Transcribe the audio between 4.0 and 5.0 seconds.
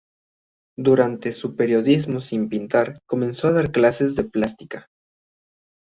de plástica.